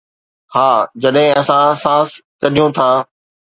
[0.53, 0.63] ها،
[1.03, 2.09] جڏهن اسان سانس
[2.41, 2.89] ڪڍيون ٿا